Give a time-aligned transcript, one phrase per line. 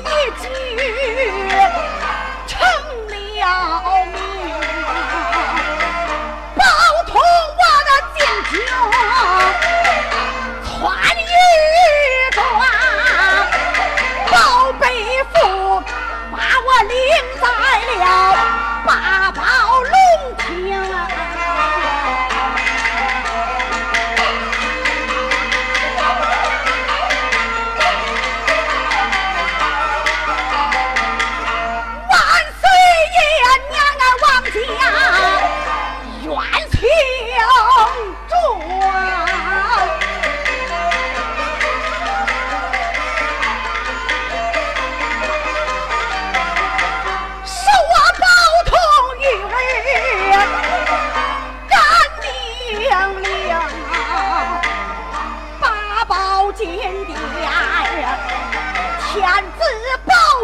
[0.00, 1.99] 一句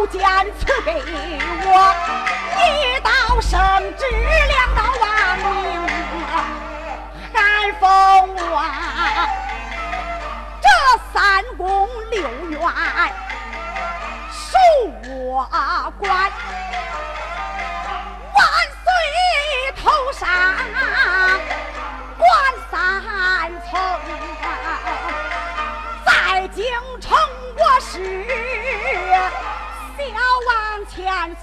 [0.09, 0.91] 天子宝剑赐给
[1.65, 1.69] 我，
[2.55, 2.61] 一
[3.01, 3.09] 道
[3.41, 3.59] 圣
[3.97, 4.05] 旨，
[4.47, 5.05] 两道亡
[5.37, 5.45] 命，
[7.33, 7.37] 还
[7.79, 7.83] 封
[8.35, 8.53] 我
[10.61, 10.67] 这
[11.13, 12.59] 三宫六院
[14.31, 14.57] 守
[15.09, 15.45] 我
[15.99, 16.31] 管，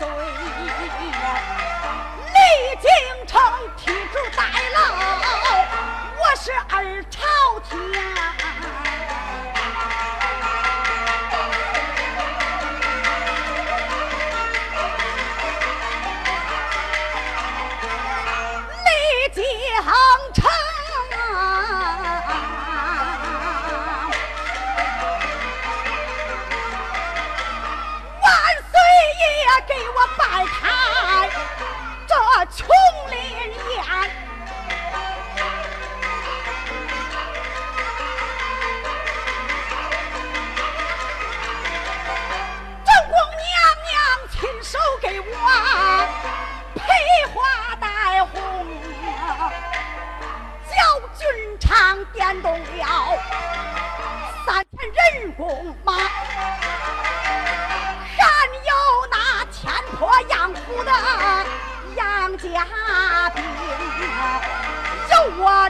[0.05, 0.13] 千岁，
[2.35, 2.37] 离
[2.83, 2.87] 京
[3.27, 3.41] 城
[3.77, 4.43] 替主代
[4.75, 4.79] 劳，
[6.19, 7.19] 我是二朝
[7.71, 8.14] 天。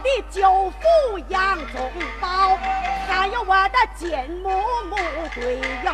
[0.05, 2.59] 的舅父杨宗保，
[3.09, 4.11] 还有我的金
[4.43, 4.51] 木
[4.85, 4.97] 木
[5.35, 5.85] 对应，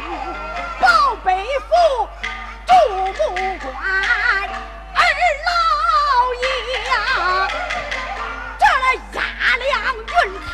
[0.81, 2.09] 宝贝府
[2.67, 3.13] 主穆
[3.59, 3.73] 官
[4.97, 4.99] 二
[5.47, 5.51] 老
[6.35, 6.45] 爷
[6.91, 6.93] 呀，
[8.59, 8.65] 这
[9.17, 9.19] 压
[9.57, 10.11] 粮运
[10.43, 10.51] 草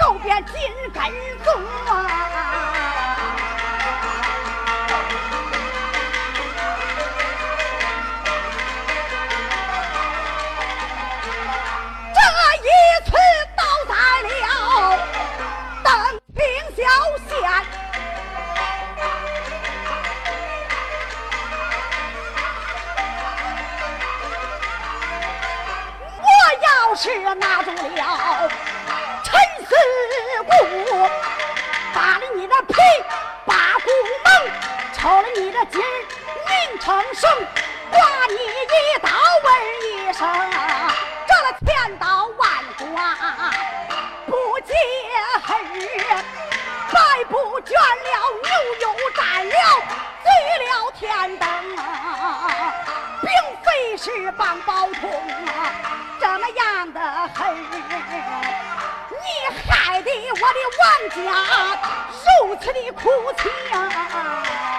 [0.00, 0.52] 后边紧
[0.92, 1.00] 跟
[1.44, 1.46] 着
[27.00, 28.50] 是拿住了
[29.22, 29.72] 陈四
[30.42, 30.50] 姑，
[31.94, 32.74] 扒了你的皮，
[33.46, 33.88] 把骨
[34.24, 34.50] 蒙，
[34.92, 37.30] 抽了你的筋，拧成绳，
[37.92, 39.08] 刮你一刀
[39.44, 39.48] 问
[40.08, 40.28] 一声，
[60.48, 61.78] 我的王家
[62.24, 63.50] 如此的苦情。
[63.76, 64.77] 啊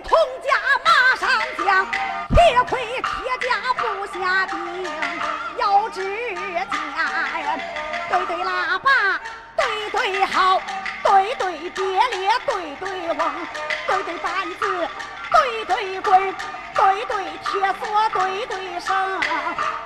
[0.00, 0.10] 铜盔铜
[0.42, 0.48] 甲
[0.84, 1.28] 马上
[1.64, 1.86] 将，
[2.34, 3.08] 铁盔铁
[3.48, 4.56] 甲不下兵。
[5.58, 6.02] 腰之
[6.34, 6.68] 间，
[8.08, 8.90] 对对喇叭，
[9.56, 10.60] 对对号，
[11.02, 13.18] 对对别列，对对瓮，
[13.86, 14.88] 对对板子，
[15.32, 16.34] 对对棍，
[16.74, 19.20] 对对铁锁，对对绳。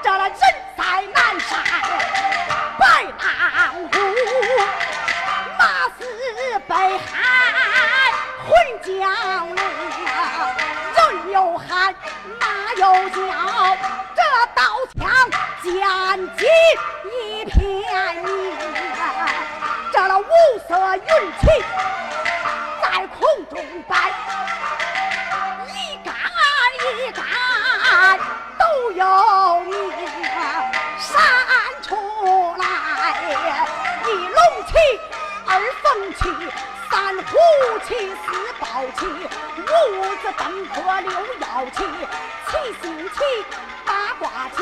[0.02, 0.32] 这人
[0.76, 1.62] 在南山，
[2.78, 3.88] 白狼虎，
[5.58, 5.62] 马
[5.96, 7.69] 死北海
[8.50, 9.54] 混江路，
[10.96, 10.98] 人
[11.32, 11.94] 有喊，
[12.40, 12.44] 马
[12.76, 13.16] 有叫，
[14.16, 14.20] 这
[14.56, 14.60] 刀
[14.98, 15.00] 枪
[15.62, 15.70] 剑
[16.36, 16.40] 戟
[17.06, 17.54] 一片
[18.24, 18.28] 明，
[19.92, 20.24] 这了五
[20.68, 21.02] 色云
[21.40, 21.46] 旗
[22.82, 23.54] 在空中
[23.88, 23.94] 摆。
[25.68, 25.72] 一
[26.04, 26.12] 杆
[26.82, 27.22] 一杆
[28.58, 29.04] 都有
[37.50, 39.62] 三虎旗，四宝旗，五
[40.16, 41.10] 子登科，六
[41.40, 41.82] 爻气，
[42.46, 43.18] 七星旗，
[43.84, 44.58] 八卦旗，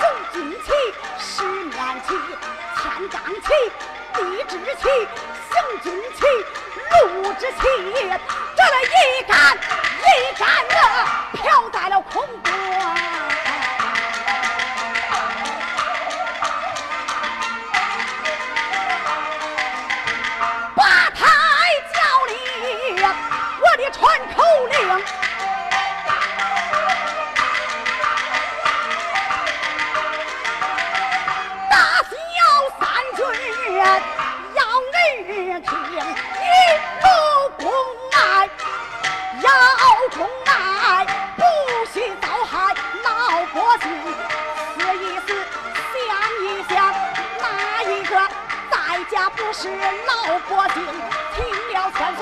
[0.00, 0.72] 九金旗，
[1.18, 2.14] 十面旗，
[2.82, 3.48] 千丈旗，
[4.14, 4.18] 地
[4.48, 4.88] 支旗，
[5.50, 6.26] 行军旗，
[6.90, 7.62] 路之旗，
[8.56, 9.56] 这了一杆
[10.02, 10.74] 一杆的
[11.32, 12.65] 飘在了空中。
[35.60, 35.96] 听，一
[37.02, 37.08] 路
[37.56, 37.64] 公
[38.12, 38.48] 案，
[39.40, 39.50] 要
[40.14, 41.42] 公案，不
[41.92, 43.08] 许遭害老
[43.54, 43.84] 百姓。
[44.76, 45.28] 思一思，
[45.92, 46.04] 想
[46.42, 46.74] 一想，
[47.40, 47.44] 哪
[47.82, 48.12] 一个
[48.70, 48.74] 在
[49.10, 49.68] 家不是
[50.06, 50.76] 老百姓？
[51.34, 52.20] 听了千岁